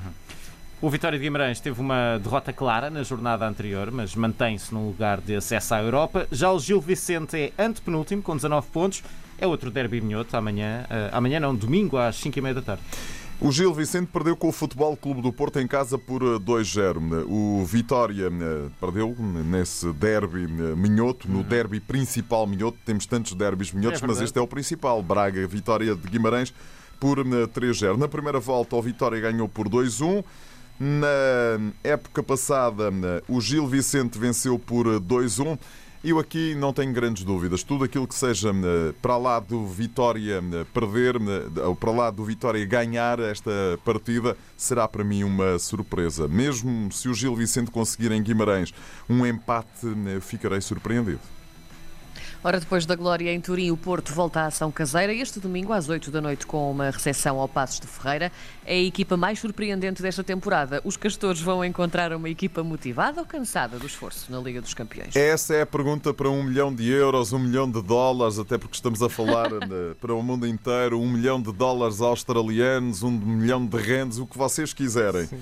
O 0.83 0.89
Vitória 0.89 1.19
de 1.19 1.23
Guimarães 1.23 1.61
teve 1.61 1.79
uma 1.79 2.17
derrota 2.17 2.55
clara 2.55 2.89
na 2.89 3.03
jornada 3.03 3.47
anterior, 3.47 3.91
mas 3.91 4.15
mantém-se 4.15 4.73
no 4.73 4.87
lugar 4.87 5.21
de 5.21 5.37
acesso 5.37 5.75
à 5.75 5.83
Europa. 5.83 6.27
Já 6.33 6.51
o 6.51 6.59
Gil 6.59 6.81
Vicente 6.81 7.37
é 7.37 7.53
antepenúltimo, 7.63 8.23
com 8.23 8.35
19 8.35 8.67
pontos. 8.69 9.03
É 9.39 9.47
outro 9.47 9.71
derby 9.71 10.01
minhoto 10.01 10.35
amanhã, 10.39 10.87
uh, 10.87 11.15
amanhã 11.15 11.39
não, 11.39 11.55
domingo 11.55 11.99
às 11.99 12.17
5h30 12.17 12.55
da 12.55 12.63
tarde. 12.63 12.83
O 13.43 13.53
Gil 13.53 13.75
Vicente 13.75 14.09
perdeu 14.11 14.35
com 14.35 14.49
o 14.49 14.53
Futebol 14.53 14.97
Clube 14.97 15.21
do 15.21 15.31
Porto 15.31 15.61
em 15.61 15.67
casa 15.67 15.99
por 15.99 16.23
2-0. 16.23 16.79
Eh, 16.79 17.25
o 17.27 17.65
Vitória 17.65 18.27
eh, 18.27 18.69
perdeu 18.79 19.17
nesse 19.19 19.91
derby 19.95 20.47
minhoto, 20.77 21.27
no 21.27 21.39
uhum. 21.39 21.43
derby 21.43 21.81
principal 21.81 22.47
minhoto. 22.47 22.77
Temos 22.85 23.07
tantos 23.07 23.33
derbys 23.35 23.73
minhotos, 23.73 24.03
é 24.03 24.07
mas 24.07 24.21
este 24.21 24.39
é 24.39 24.43
o 24.43 24.47
principal. 24.47 25.03
Braga, 25.03 25.47
Vitória 25.47 25.95
de 25.95 26.07
Guimarães 26.07 26.53
por 26.99 27.19
3-0. 27.19 27.97
Na 27.97 28.09
primeira 28.09 28.39
volta, 28.39 28.77
o 28.77 28.83
Vitória 28.83 29.19
ganhou 29.19 29.49
por 29.49 29.71
2-1. 29.71 30.23
Na 30.83 31.61
época 31.85 32.23
passada, 32.23 32.91
o 33.29 33.39
Gil 33.39 33.67
Vicente 33.67 34.19
venceu 34.19 34.59
por 34.59 34.87
2-1. 34.87 35.59
Eu 36.03 36.19
aqui 36.19 36.55
não 36.55 36.73
tenho 36.73 36.91
grandes 36.91 37.23
dúvidas. 37.23 37.63
Tudo 37.63 37.85
aquilo 37.85 38.09
que 38.09 38.15
seja 38.15 38.49
eh, 38.49 38.95
para 39.03 39.19
lá 39.19 39.39
do 39.39 39.67
Vitória 39.67 40.43
eh, 40.43 40.65
perder, 40.73 41.17
eh, 41.17 41.61
ou 41.61 41.77
para 41.77 41.91
lá 41.91 42.11
do 42.11 42.25
Vitória 42.25 42.65
ganhar 42.65 43.21
esta 43.21 43.51
partida, 43.85 44.35
será 44.57 44.89
para 44.89 45.05
mim 45.05 45.23
uma 45.23 45.59
surpresa. 45.59 46.27
Mesmo 46.27 46.91
se 46.91 47.11
o 47.11 47.13
Gil 47.13 47.37
Vicente 47.37 47.71
conseguir 47.71 48.13
em 48.13 48.23
Guimarães 48.23 48.73
um 49.11 49.27
empate, 49.27 49.87
ficarei 50.23 50.63
surpreendido. 50.63 51.21
Ora, 52.43 52.59
depois 52.59 52.87
da 52.87 52.97
glória 52.97 53.31
em 53.31 53.39
Turim, 53.39 53.71
o 53.71 53.77
Porto 53.77 54.15
volta 54.15 54.41
à 54.41 54.47
ação 54.47 54.73
caseira 54.73 55.13
este 55.13 55.39
domingo 55.39 55.75
às 55.75 55.91
8 55.91 56.11
da 56.11 56.23
noite 56.23 56.47
com 56.47 56.71
uma 56.71 56.91
recepção 56.91 57.39
ao 57.39 57.47
Passos 57.47 57.81
de 57.81 57.87
Ferreira. 57.87 58.33
É 58.65 58.77
a 58.77 58.83
equipa 58.83 59.15
mais 59.15 59.39
surpreendente 59.39 60.01
desta 60.01 60.25
temporada. 60.25 60.81
Os 60.83 60.97
castores 60.97 61.43
vão 61.43 61.63
encontrar 61.63 62.15
uma 62.15 62.31
equipa 62.31 62.65
motivada 62.65 63.21
ou 63.21 63.27
cansada 63.27 63.79
do 63.79 63.87
esforço 63.87 64.33
na 64.33 64.41
Liga 64.41 64.63
dos 64.63 64.73
Campeões? 64.73 65.15
Essa 65.15 65.57
é 65.57 65.63
a 65.63 65.67
pergunta 65.67 66.15
para 66.15 66.31
um 66.31 66.43
milhão 66.43 66.75
de 66.75 66.89
euros, 66.89 67.31
um 67.35 67.39
milhão 67.39 67.71
de 67.71 67.83
dólares, 67.83 68.39
até 68.39 68.57
porque 68.57 68.75
estamos 68.75 69.03
a 69.03 69.11
falar 69.11 69.51
para 70.01 70.15
o 70.15 70.23
mundo 70.23 70.47
inteiro, 70.47 70.99
um 70.99 71.11
milhão 71.11 71.43
de 71.43 71.53
dólares 71.53 72.01
australianos, 72.01 73.03
um 73.03 73.11
milhão 73.11 73.67
de 73.67 73.77
rendes, 73.77 74.17
o 74.17 74.27
que 74.27 74.39
vocês 74.39 74.73
quiserem. 74.73 75.27
Sim. 75.27 75.41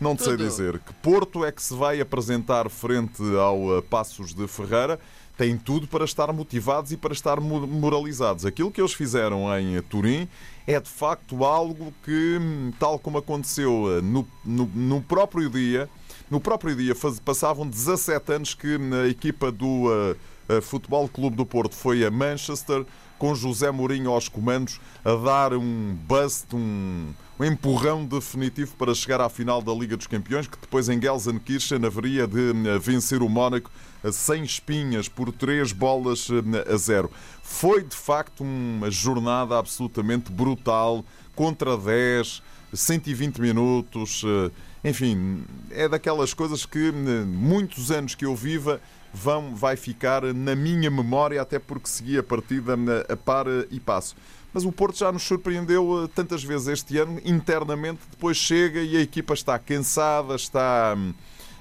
Não 0.00 0.16
te 0.16 0.24
sei 0.24 0.36
dizer. 0.36 0.80
Que 0.80 0.94
Porto 0.94 1.44
é 1.44 1.52
que 1.52 1.62
se 1.62 1.74
vai 1.74 2.00
apresentar 2.00 2.68
frente 2.70 3.22
ao 3.36 3.78
eh, 3.78 3.82
Passos 3.82 4.34
de 4.34 4.48
Ferreira? 4.48 4.98
Têm 5.40 5.56
tudo 5.56 5.86
para 5.86 6.04
estar 6.04 6.30
motivados 6.34 6.92
e 6.92 6.98
para 6.98 7.14
estar 7.14 7.40
moralizados. 7.40 8.44
Aquilo 8.44 8.70
que 8.70 8.78
eles 8.78 8.92
fizeram 8.92 9.46
em 9.58 9.80
Turim 9.80 10.28
é 10.66 10.78
de 10.78 10.88
facto 10.90 11.46
algo 11.46 11.94
que, 12.04 12.38
tal 12.78 12.98
como 12.98 13.16
aconteceu 13.16 13.86
eh, 13.96 14.02
no, 14.02 14.28
no, 14.44 14.66
no 14.66 15.00
próprio 15.00 15.48
dia, 15.48 15.88
no 16.30 16.42
próprio 16.42 16.76
dia 16.76 16.94
faz, 16.94 17.18
passavam 17.18 17.66
17 17.66 18.32
anos 18.34 18.54
que 18.54 18.78
a 19.02 19.08
equipa 19.08 19.50
do 19.50 19.86
uh, 19.86 20.14
Futebol 20.62 21.08
Clube 21.08 21.36
do 21.36 21.46
Porto 21.46 21.74
foi 21.74 22.04
a 22.04 22.10
Manchester 22.10 22.84
com 23.20 23.34
José 23.34 23.70
Mourinho 23.70 24.10
aos 24.10 24.30
comandos, 24.30 24.80
a 25.04 25.14
dar 25.14 25.52
um 25.52 25.94
bust, 26.08 26.56
um, 26.56 27.12
um 27.38 27.44
empurrão 27.44 28.06
definitivo 28.06 28.74
para 28.76 28.94
chegar 28.94 29.20
à 29.20 29.28
final 29.28 29.60
da 29.60 29.74
Liga 29.74 29.94
dos 29.94 30.06
Campeões, 30.06 30.46
que 30.46 30.58
depois 30.58 30.88
em 30.88 30.98
Gelsenkirchen 30.98 31.84
haveria 31.84 32.26
de 32.26 32.50
eh, 32.50 32.78
vencer 32.78 33.22
o 33.22 33.28
Mónaco 33.28 33.70
sem 34.10 34.42
espinhas 34.42 35.06
por 35.06 35.30
três 35.32 35.70
bolas 35.70 36.28
eh, 36.30 36.72
a 36.72 36.76
zero. 36.78 37.10
Foi 37.42 37.84
de 37.84 37.94
facto 37.94 38.42
uma 38.42 38.90
jornada 38.90 39.58
absolutamente 39.58 40.32
brutal, 40.32 41.04
contra 41.34 41.76
10, 41.76 42.42
120 42.72 43.38
minutos. 43.38 44.22
Eh, 44.24 44.50
enfim, 44.88 45.44
é 45.70 45.86
daquelas 45.90 46.32
coisas 46.32 46.64
que 46.64 46.90
muitos 46.90 47.90
anos 47.90 48.14
que 48.14 48.24
eu 48.24 48.34
viva 48.34 48.80
vão, 49.12 49.54
vai 49.54 49.76
ficar 49.76 50.22
na 50.34 50.54
minha 50.54 50.90
memória, 50.90 51.40
até 51.40 51.58
porque 51.58 51.88
segui 51.88 52.18
a 52.18 52.22
partida 52.22 52.74
a 53.08 53.16
par 53.16 53.46
e 53.70 53.80
passo. 53.80 54.16
Mas 54.52 54.64
o 54.64 54.72
Porto 54.72 54.98
já 54.98 55.12
nos 55.12 55.22
surpreendeu 55.22 56.04
eh, 56.04 56.08
tantas 56.14 56.42
vezes 56.42 56.66
este 56.68 56.98
ano, 56.98 57.20
internamente, 57.24 58.00
depois 58.10 58.36
chega 58.36 58.80
e 58.80 58.96
a 58.96 59.00
equipa 59.00 59.32
está 59.32 59.58
cansada, 59.58 60.34
está 60.34 60.94
hum, 60.96 61.14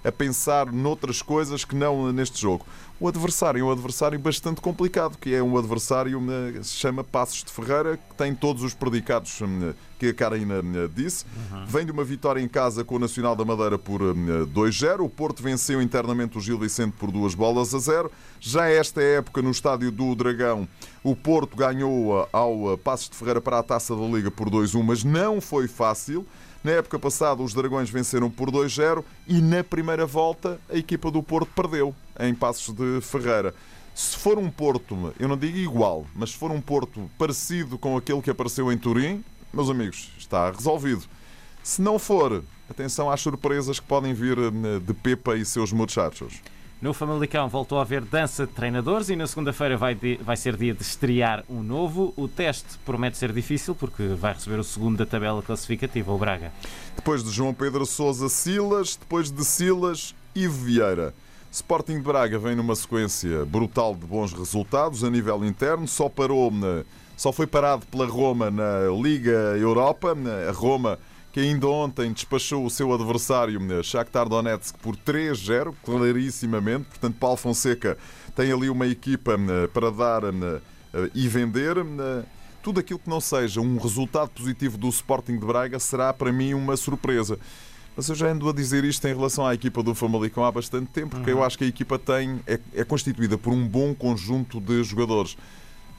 a 0.03 0.12
pensar 0.12 0.72
noutras 0.72 1.22
coisas 1.22 1.65
que 1.65 1.75
não 1.75 2.12
neste 2.12 2.41
jogo. 2.41 2.65
O 3.00 3.08
adversário 3.08 3.62
é 3.62 3.63
um 3.63 3.72
adversário 3.72 4.20
bastante 4.20 4.60
complicado, 4.60 5.18
que 5.18 5.34
é 5.34 5.41
um 5.41 5.58
adversário 5.58 6.22
que 6.51 6.63
se 6.65 6.75
chama 6.75 7.01
Passos 7.01 7.46
de 7.46 7.50
Ferreira, 7.51 7.96
que 7.96 8.15
tem 8.18 8.36
todos 8.36 8.62
os 8.62 8.74
predicados 8.74 9.39
hum, 9.41 9.74
que 9.98 10.08
a 10.08 10.13
Karina 10.13 10.60
hum, 10.60 10.89
disse. 10.94 11.24
Uhum. 11.24 11.65
Vem 11.65 11.86
de 11.86 11.94
uma 11.94 12.03
vitória 12.03 12.41
em 12.41 12.48
casa 12.48 12.84
com 12.84 12.96
o 12.96 13.00
Nacional 13.00 13.38
da 13.38 13.46
Madeira 13.46 13.77
por 13.79 14.01
2-0. 14.01 15.00
O 15.00 15.10
Porto 15.10 15.41
venceu 15.41 15.82
internamente 15.82 16.38
o 16.38 16.41
Gil 16.41 16.60
Vicente 16.60 16.94
por 17.00 17.10
duas 17.10 17.34
bolas 17.34 17.74
a 17.74 17.79
zero. 17.79 18.12
Já 18.38 18.68
esta 18.68 19.01
época, 19.01 19.41
no 19.41 19.51
estádio 19.51 19.94
do 19.94 20.13
Dragão, 20.13 20.68
o 21.01 21.15
Porto 21.15 21.56
ganhou 21.56 22.27
ao 22.34 22.77
Passos 22.77 23.10
de 23.10 23.15
Ferreira 23.15 23.39
para 23.39 23.60
a 23.60 23.63
Taça 23.63 23.96
da 23.96 24.03
Liga 24.03 24.29
por 24.29 24.50
2-1, 24.50 24.84
mas 24.84 25.06
não 25.06 25.39
foi 25.39 25.70
fácil. 25.70 26.27
Na 26.63 26.72
época 26.72 27.00
passada, 27.00 27.42
os 27.42 27.54
Dragões 27.54 27.89
venceram 27.89 28.30
por 28.30 28.51
2-0 28.51 29.04
e 29.28 29.42
na 29.42 29.63
primeira 29.63 30.06
volta 30.06 30.60
a 30.70 30.75
equipa 30.75 31.10
do 31.10 31.24
Porto 31.24 31.50
perdeu 31.56 31.96
em 32.20 32.36
Passos 32.36 32.75
de 32.75 33.00
Ferreira. 33.01 33.56
Se 33.96 34.18
for 34.18 34.38
um 34.38 34.50
Porto, 34.50 35.13
eu 35.18 35.28
não 35.28 35.38
digo 35.38 35.58
igual, 35.58 36.06
mas 36.13 36.32
se 36.32 36.38
for 36.38 36.51
um 36.51 36.60
Porto 36.60 37.10
parecido 37.18 37.78
com 37.78 37.96
aquele 37.96 38.22
que 38.22 38.30
apareceu 38.30 38.72
em 38.72 38.78
Turim, 38.78 39.24
meus 39.54 39.70
amigos, 39.70 40.12
está 40.18 40.51
resolvido. 40.51 41.04
Se 41.63 41.82
não 41.82 41.98
for, 41.98 42.44
atenção 42.70 43.10
às 43.10 43.22
surpresas 43.22 43.80
que 43.80 43.86
podem 43.86 44.13
vir 44.13 44.38
eh, 44.38 44.80
de 44.80 44.94
Pepa 44.94 45.38
e 45.38 45.46
seus 45.46 45.72
muchachos. 45.72 46.42
No 46.82 46.94
Famalicão 46.94 47.50
voltou 47.50 47.78
a 47.78 47.82
haver 47.82 48.02
dança 48.06 48.48
de 48.48 48.54
treinadores 48.54 49.10
e 49.10 49.16
na 49.16 49.28
segunda-feira 49.28 49.76
vai, 49.76 49.98
vai 50.22 50.38
ser 50.38 50.56
dia 50.56 50.74
de 50.74 50.82
estrear 50.82 51.44
um 51.50 51.62
novo. 51.62 52.14
O 52.16 52.26
teste 52.26 52.78
promete 52.86 53.18
ser 53.18 53.34
difícil 53.34 53.76
porque 53.76 54.08
vai 54.16 54.34
receber 54.34 54.58
o 54.58 54.64
segundo 54.64 54.98
da 54.98 55.06
tabela 55.06 55.42
classificativa, 55.42 56.10
o 56.10 56.18
Braga. 56.18 56.54
Depois 56.96 57.22
de 57.22 57.32
João 57.32 57.54
Pedro 57.54 57.86
Sousa 57.86 58.30
Silas, 58.30 58.96
depois 58.96 59.30
de 59.30 59.44
Silas, 59.44 60.16
Ivo 60.34 60.64
Vieira. 60.64 61.14
Sporting 61.52 61.98
de 61.98 62.04
Braga 62.04 62.40
vem 62.40 62.56
numa 62.56 62.76
sequência 62.78 63.46
brutal 63.46 63.94
de 63.94 64.06
bons 64.06 64.32
resultados 64.32 65.04
a 65.04 65.10
nível 65.10 65.44
interno, 65.44 65.86
só 65.86 66.08
parou 66.08 66.50
na, 66.50 66.86
só 67.18 67.34
foi 67.34 67.46
parado 67.46 67.86
pela 67.88 68.06
Roma 68.06 68.50
na 68.50 68.88
Liga 69.02 69.58
Europa. 69.58 70.16
A 70.48 70.52
Roma 70.54 70.98
que 71.32 71.40
ainda 71.40 71.68
ontem 71.68 72.12
despachou 72.12 72.66
o 72.66 72.70
seu 72.70 72.94
adversário 72.94 73.60
Shakhtar 73.84 74.28
Donetsk 74.28 74.78
por 74.80 74.96
3-0, 74.96 75.74
clarissimamente. 75.84 76.86
Portanto, 76.86 77.16
Paulo 77.20 77.38
Fonseca 77.38 77.98
tem 78.36 78.52
ali 78.52 78.70
uma 78.70 78.88
equipa 78.88 79.38
para 79.74 79.92
dar 79.92 80.22
e 81.14 81.28
vender. 81.28 81.78
Tudo 82.64 82.80
aquilo 82.80 83.00
que 83.00 83.10
não 83.10 83.22
seja 83.22 83.62
um 83.62 83.78
resultado 83.78 84.30
positivo 84.30 84.78
do 84.78 84.90
Sporting 84.90 85.38
de 85.38 85.46
Braga 85.46 85.80
será 85.80 86.12
para 86.12 86.32
mim 86.32 86.54
uma 86.54 86.76
surpresa. 86.76 87.38
Mas 87.96 88.08
eu 88.08 88.16
já 88.16 88.28
ando 88.28 88.48
a 88.50 88.54
dizer 88.54 88.84
isto 88.84 89.06
em 89.08 89.14
relação 89.14 89.46
à 89.46 89.54
equipa 89.54 89.84
do 89.84 89.94
Famalicão 89.94 90.46
há 90.46 90.52
bastante 90.52 90.88
tempo, 90.88 91.18
porque 91.18 91.32
uhum. 91.32 91.40
eu 91.40 91.44
acho 91.44 91.58
que 91.58 91.66
a 91.66 91.68
equipa 91.68 92.00
tem, 92.00 92.40
é, 92.48 92.60
é 92.74 92.84
constituída 92.84 93.38
por 93.38 93.52
um 93.52 93.68
bom 93.68 93.94
conjunto 93.94 94.60
de 94.62 94.84
jogadores. 94.84 95.38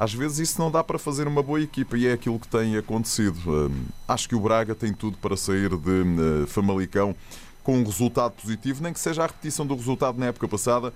Às 0.00 0.14
vezes 0.14 0.38
isso 0.38 0.58
não 0.58 0.70
dá 0.70 0.82
para 0.82 0.98
fazer 0.98 1.28
uma 1.28 1.42
boa 1.42 1.60
equipa 1.60 1.94
e 1.94 2.06
é 2.06 2.14
aquilo 2.14 2.40
que 2.40 2.48
tem 2.48 2.74
acontecido. 2.74 3.38
Hum, 3.46 3.84
acho 4.08 4.26
que 4.26 4.34
o 4.34 4.40
Braga 4.40 4.74
tem 4.74 4.94
tudo 4.94 5.18
para 5.18 5.36
sair 5.36 5.68
de 5.76 5.90
hum, 5.90 6.46
Famalicão 6.46 7.14
com 7.62 7.78
um 7.78 7.84
resultado 7.84 8.32
positivo, 8.32 8.82
nem 8.82 8.94
que 8.94 8.98
seja 8.98 9.22
a 9.22 9.26
repetição 9.26 9.66
do 9.66 9.76
resultado 9.76 10.18
na 10.18 10.24
época 10.24 10.48
passada, 10.48 10.90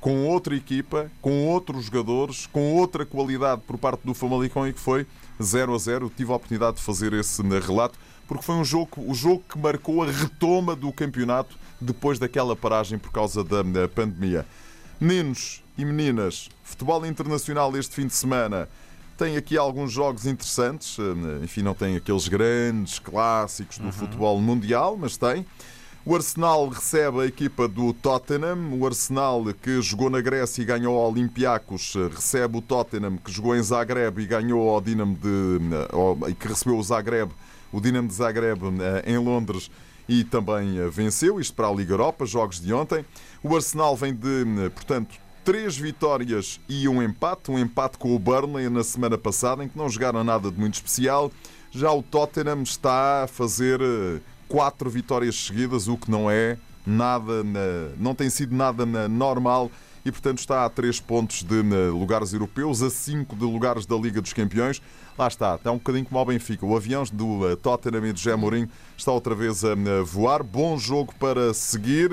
com 0.00 0.26
outra 0.26 0.56
equipa, 0.56 1.08
com 1.22 1.46
outros 1.46 1.84
jogadores, 1.84 2.48
com 2.48 2.74
outra 2.74 3.06
qualidade 3.06 3.62
por 3.64 3.78
parte 3.78 4.00
do 4.04 4.14
Famalicão 4.14 4.66
e 4.66 4.72
que 4.72 4.80
foi 4.80 5.06
0 5.40 5.72
a 5.72 5.78
0. 5.78 6.12
Tive 6.16 6.32
a 6.32 6.34
oportunidade 6.34 6.78
de 6.78 6.82
fazer 6.82 7.12
esse 7.12 7.40
hum, 7.42 7.50
relato 7.64 7.96
porque 8.26 8.44
foi 8.44 8.56
um 8.56 8.64
jogo, 8.64 8.90
o 8.96 9.14
jogo 9.14 9.44
que 9.48 9.56
marcou 9.60 10.02
a 10.02 10.10
retoma 10.10 10.74
do 10.74 10.92
campeonato 10.92 11.56
depois 11.80 12.18
daquela 12.18 12.56
paragem 12.56 12.98
por 12.98 13.12
causa 13.12 13.44
da 13.44 13.62
pandemia. 13.94 14.44
Meninos 15.00 15.62
e 15.78 15.84
meninas, 15.84 16.50
futebol 16.62 17.06
internacional 17.06 17.74
este 17.74 17.94
fim 17.94 18.06
de 18.06 18.12
semana 18.12 18.68
tem 19.16 19.34
aqui 19.34 19.56
alguns 19.56 19.90
jogos 19.90 20.26
interessantes. 20.26 20.98
Eh, 20.98 21.44
enfim, 21.44 21.62
não 21.62 21.72
tem 21.72 21.96
aqueles 21.96 22.28
grandes 22.28 22.98
clássicos 22.98 23.78
do 23.78 23.86
uhum. 23.86 23.92
futebol 23.92 24.38
mundial, 24.40 24.98
mas 24.98 25.16
tem. 25.16 25.46
O 26.04 26.14
Arsenal 26.14 26.68
recebe 26.68 27.20
a 27.20 27.26
equipa 27.26 27.66
do 27.66 27.94
Tottenham. 27.94 28.78
O 28.78 28.86
Arsenal, 28.86 29.42
que 29.62 29.80
jogou 29.80 30.10
na 30.10 30.20
Grécia 30.20 30.60
e 30.60 30.66
ganhou 30.66 30.98
ao 30.98 31.10
Olympiacos, 31.10 31.94
eh, 31.96 32.14
recebe 32.14 32.58
o 32.58 32.60
Tottenham, 32.60 33.16
que 33.16 33.32
jogou 33.32 33.56
em 33.56 33.62
Zagreb 33.62 34.20
e 34.20 34.26
ganhou 34.26 34.68
ao 34.68 34.82
Dinamo 34.82 35.16
de. 35.16 35.60
Eh, 36.26 36.30
e 36.30 36.34
que 36.34 36.46
recebeu 36.46 36.76
o 36.76 36.82
Zagreb, 36.82 37.30
o 37.72 37.80
Dinamo 37.80 38.06
de 38.06 38.14
Zagreb 38.14 38.60
em 39.06 39.16
Londres 39.16 39.70
e 40.10 40.24
também 40.24 40.90
venceu. 40.90 41.38
Isto 41.38 41.54
para 41.54 41.68
a 41.68 41.72
Liga 41.72 41.92
Europa, 41.92 42.26
jogos 42.26 42.60
de 42.60 42.72
ontem. 42.74 43.04
O 43.44 43.54
Arsenal 43.54 43.96
vem 43.96 44.12
de, 44.12 44.44
portanto, 44.74 45.14
três 45.44 45.76
vitórias 45.76 46.60
e 46.68 46.88
um 46.88 47.00
empate. 47.00 47.48
Um 47.48 47.58
empate 47.58 47.96
com 47.96 48.12
o 48.14 48.18
Burnley 48.18 48.68
na 48.68 48.82
semana 48.82 49.16
passada, 49.16 49.64
em 49.64 49.68
que 49.68 49.78
não 49.78 49.88
jogaram 49.88 50.24
nada 50.24 50.50
de 50.50 50.58
muito 50.58 50.74
especial. 50.74 51.30
Já 51.70 51.92
o 51.92 52.02
Tottenham 52.02 52.62
está 52.64 53.22
a 53.22 53.26
fazer 53.28 53.80
eh, 53.80 54.20
quatro 54.48 54.90
vitórias 54.90 55.36
seguidas, 55.36 55.86
o 55.86 55.96
que 55.96 56.10
não 56.10 56.28
é 56.28 56.58
nada, 56.84 57.44
não 57.96 58.12
tem 58.12 58.28
sido 58.28 58.52
nada 58.52 58.84
normal 59.06 59.70
e, 60.04 60.10
portanto, 60.10 60.38
está 60.38 60.64
a 60.64 60.70
três 60.70 61.00
pontos 61.00 61.42
de 61.42 61.62
lugares 61.90 62.32
europeus, 62.32 62.82
a 62.82 62.90
cinco 62.90 63.36
de 63.36 63.44
lugares 63.44 63.86
da 63.86 63.96
Liga 63.96 64.20
dos 64.20 64.32
Campeões. 64.32 64.80
Lá 65.18 65.28
está, 65.28 65.56
está 65.56 65.70
um 65.70 65.76
bocadinho 65.78 66.06
como 66.06 66.20
o 66.20 66.24
Benfica. 66.24 66.64
O 66.64 66.76
avião 66.76 67.04
do 67.12 67.50
eh, 67.50 67.56
Tottenham 67.56 68.06
e 68.06 68.12
do 68.12 68.18
José 68.18 68.34
Mourinho 68.36 68.68
está 68.96 69.12
outra 69.12 69.34
vez 69.34 69.64
a 69.64 69.74
voar. 70.04 70.42
Bom 70.42 70.78
jogo 70.78 71.14
para 71.18 71.52
seguir. 71.52 72.10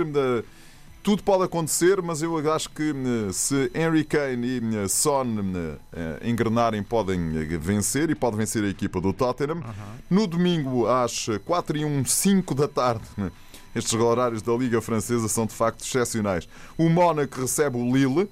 Tudo 1.07 1.23
pode 1.23 1.43
acontecer, 1.45 2.01
mas 2.01 2.21
eu 2.21 2.37
acho 2.53 2.69
que 2.69 2.91
eh, 2.91 3.31
se 3.31 3.71
Henry 3.73 4.03
Kane 4.03 4.45
e 4.45 4.75
eh, 4.75 4.89
Son 4.89 5.25
eh, 5.95 6.19
engrenarem, 6.29 6.83
podem 6.83 7.31
vencer 7.57 8.09
e 8.09 8.15
pode 8.15 8.35
vencer 8.35 8.61
a 8.65 8.67
equipa 8.67 8.99
do 8.99 9.13
Tottenham. 9.13 9.63
No 10.09 10.27
domingo, 10.27 10.85
às 10.85 11.27
4 11.45 11.77
e 11.77 11.85
1, 11.85 12.03
5 12.03 12.53
da 12.53 12.67
tarde, 12.67 13.05
estes 13.77 13.93
horários 13.93 14.41
da 14.41 14.53
Liga 14.53 14.81
Francesa 14.81 15.27
são 15.27 15.45
de 15.45 15.53
facto 15.53 15.83
excepcionais. 15.83 16.47
O 16.77 16.89
Mónaco 16.89 17.41
recebe 17.41 17.77
o 17.77 17.95
Lille. 17.95 18.29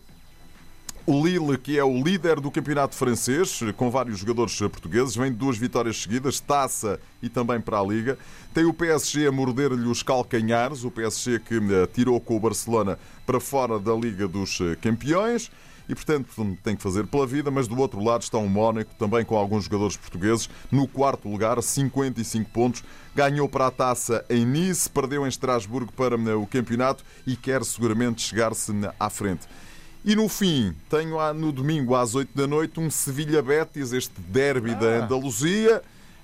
O 1.07 1.23
Lille, 1.23 1.55
que 1.59 1.77
é 1.77 1.83
o 1.83 2.01
líder 2.01 2.39
do 2.39 2.49
campeonato 2.49 2.95
francês, 2.95 3.59
com 3.77 3.91
vários 3.91 4.17
jogadores 4.17 4.57
portugueses, 4.57 5.15
vem 5.15 5.31
de 5.31 5.37
duas 5.37 5.55
vitórias 5.55 6.01
seguidas, 6.01 6.39
taça 6.39 6.99
e 7.21 7.29
também 7.29 7.61
para 7.61 7.79
a 7.79 7.83
Liga. 7.83 8.17
Tem 8.55 8.65
o 8.65 8.73
PSG 8.73 9.27
a 9.27 9.31
morder-lhe 9.31 9.87
os 9.87 10.01
calcanhares, 10.01 10.83
o 10.83 10.89
PSG 10.89 11.39
que 11.39 11.57
eh, 11.57 11.87
tirou 11.93 12.19
com 12.19 12.35
o 12.35 12.39
Barcelona 12.39 12.97
para 13.23 13.39
fora 13.39 13.77
da 13.79 13.93
Liga 13.93 14.27
dos 14.27 14.59
eh, 14.61 14.75
Campeões 14.81 15.51
e, 15.88 15.96
portanto, 15.96 16.58
tem 16.63 16.75
que 16.75 16.82
fazer 16.84 17.06
pela 17.08 17.25
vida. 17.25 17.51
Mas 17.51 17.68
do 17.68 17.77
outro 17.80 18.04
lado 18.04 18.22
está 18.22 18.38
o 18.38 18.50
Mónaco, 18.50 18.94
também 18.96 19.24
com 19.24 19.36
alguns 19.36 19.65
jogadores 19.65 19.98
portugueses, 19.98 20.50
no 20.72 20.88
quarto 20.88 21.30
lugar, 21.30 21.62
55 21.62 22.50
pontos. 22.50 22.84
Ganhou 23.15 23.48
para 23.48 23.68
a 23.68 23.72
taça 23.72 24.25
em 24.30 24.46
Nice, 24.46 24.89
perdeu 24.89 25.25
em 25.25 25.30
Estrasburgo 25.30 25.92
para 25.94 26.15
eh, 26.15 26.34
o 26.34 26.46
campeonato 26.46 27.04
e 27.25 27.36
quer 27.36 27.63
seguramente 27.63 28.22
chegar-se 28.22 28.74
à 29.00 29.10
frente. 29.10 29.48
E 30.04 30.15
no 30.15 30.30
fim, 30.30 30.75
tenho 30.89 31.34
no 31.34 31.51
domingo 31.51 31.96
às 31.96 32.13
8 32.13 32.30
da 32.36 32.46
noite 32.46 32.80
um 32.80 32.92
Sevilha-Betis, 32.92 33.92
este 33.92 34.13
derby 34.22 34.72
ah. 34.72 34.75
da 34.75 34.88
Andaluzia. 35.04 35.82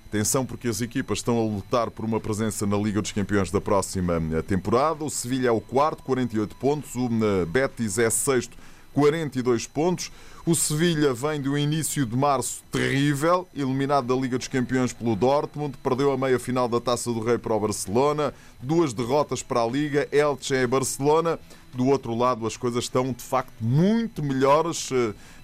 Atenção 0.08 0.46
porque 0.46 0.68
as 0.68 0.82
equipas 0.82 1.20
estão 1.20 1.39
a 1.39 1.41
lutar 1.41 1.89
por 1.89 2.03
uma 2.03 2.20
presença 2.20 2.68
na 2.68 2.75
Liga 2.77 3.01
dos 3.01 3.13
Campeões 3.13 3.50
da 3.50 3.62
próxima 3.62 4.22
eh, 4.34 4.41
temporada. 4.41 5.06
O 5.06 5.10
Sevilha 5.10 5.48
é 5.48 5.51
o 5.51 5.62
quarto, 5.62 6.03
48 6.03 6.56
pontos. 6.58 6.94
O 6.96 7.10
Betis 7.48 7.98
é 7.98 8.10
sexto, 8.10 8.58
42 8.93 9.67
pontos. 9.67 10.12
O 10.43 10.55
Sevilha 10.55 11.13
vem 11.13 11.39
do 11.39 11.55
início 11.55 12.03
de 12.03 12.15
março 12.15 12.63
terrível, 12.71 13.48
eliminado 13.55 14.07
da 14.07 14.19
Liga 14.19 14.39
dos 14.39 14.48
Campeões 14.48 14.91
pelo 14.91 15.15
Dortmund, 15.15 15.77
perdeu 15.83 16.12
a 16.12 16.17
meia-final 16.17 16.67
da 16.67 16.81
Taça 16.81 17.13
do 17.13 17.19
Rei 17.19 17.38
para 17.38 17.53
o 17.53 17.60
Barcelona, 17.60 18.33
duas 18.60 18.91
derrotas 18.91 19.43
para 19.43 19.62
a 19.62 19.67
Liga, 19.67 20.07
Elche 20.12 20.55
e 20.55 20.65
Barcelona. 20.65 21.38
Do 21.74 21.86
outro 21.88 22.15
lado, 22.15 22.48
as 22.48 22.57
coisas 22.57 22.86
estão 22.86 23.13
de 23.13 23.24
facto 23.24 23.53
muito 23.62 24.24
melhores 24.24 24.89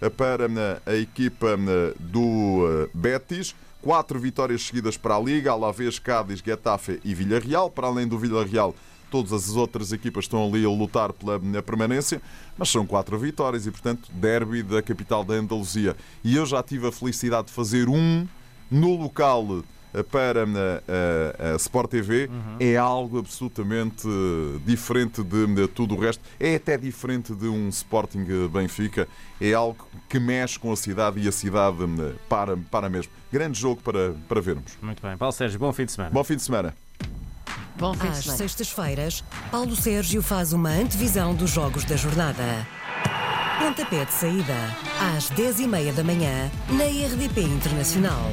eh, 0.01 0.09
para 0.09 0.45
eh, 0.45 0.81
a 0.85 0.95
equipa 0.95 1.47
eh, 1.47 1.93
do 1.99 2.89
Betis. 2.93 3.55
Quatro 3.81 4.19
vitórias 4.19 4.63
seguidas 4.63 4.97
para 4.97 5.15
a 5.15 5.19
Liga, 5.19 5.51
Alavés, 5.51 5.99
Cádiz, 5.99 6.41
Getafe 6.43 6.99
e 7.05 7.13
Villarreal. 7.13 7.69
Para 7.69 7.87
além 7.87 8.07
do 8.07 8.17
Villarreal, 8.17 8.75
todas 9.09 9.31
as 9.33 9.55
outras 9.55 9.91
equipas 9.91 10.25
estão 10.25 10.45
ali 10.47 10.65
a 10.65 10.69
lutar 10.69 11.13
pela 11.13 11.39
permanência, 11.61 12.21
mas 12.57 12.69
são 12.69 12.85
quatro 12.85 13.17
vitórias 13.17 13.65
e, 13.65 13.71
portanto, 13.71 14.09
derby 14.13 14.63
da 14.63 14.81
capital 14.81 15.23
da 15.23 15.35
Andaluzia. 15.35 15.95
E 16.23 16.35
eu 16.35 16.45
já 16.45 16.61
tive 16.61 16.87
a 16.87 16.91
felicidade 16.91 17.47
de 17.47 17.53
fazer 17.53 17.89
um 17.89 18.27
no 18.69 18.95
local 18.95 19.63
para 20.11 20.43
a, 20.43 21.47
a, 21.47 21.53
a 21.53 21.55
Sport 21.55 21.89
TV 21.89 22.29
uhum. 22.31 22.57
é 22.59 22.75
algo 22.75 23.19
absolutamente 23.19 24.07
diferente 24.65 25.23
de, 25.23 25.47
de, 25.47 25.67
tudo 25.67 25.95
o 25.95 25.99
resto. 25.99 26.23
É 26.39 26.55
até 26.55 26.77
diferente 26.77 27.33
de 27.33 27.47
um 27.47 27.69
Sporting 27.69 28.25
Benfica. 28.51 29.07
É 29.39 29.53
algo 29.53 29.87
que 30.09 30.19
mexe 30.19 30.59
com 30.59 30.71
a 30.71 30.75
cidade 30.75 31.19
e 31.19 31.27
a 31.27 31.31
cidade 31.31 31.77
para, 32.27 32.57
para 32.57 32.89
mesmo. 32.89 33.11
Grande 33.31 33.59
jogo 33.59 33.81
para, 33.81 34.13
para 34.27 34.41
vermos. 34.41 34.77
Muito 34.81 35.01
bem. 35.01 35.17
Paulo 35.17 35.31
Sérgio, 35.31 35.59
bom 35.59 35.71
fim 35.73 35.85
de 35.85 35.91
semana. 35.91 36.11
Bom 36.11 36.23
fim 36.23 36.35
de 36.35 36.43
semana. 36.43 36.75
Bom 37.77 37.93
fim. 37.93 38.07
Às 38.07 38.25
sextas-feiras, 38.25 39.23
Paulo 39.51 39.75
Sérgio 39.75 40.21
faz 40.21 40.51
uma 40.51 40.69
antevisão 40.69 41.35
dos 41.35 41.51
jogos 41.51 41.83
da 41.85 41.95
jornada. 41.95 42.67
Pontapé 43.59 44.05
de 44.05 44.13
saída, 44.13 44.55
às 45.15 45.29
10h30 45.31 45.93
da 45.93 46.03
manhã, 46.03 46.51
na 46.69 46.85
RDP 46.85 47.41
Internacional. 47.41 48.31